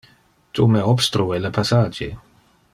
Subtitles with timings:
[0.57, 2.11] Tu me obstrue le passage.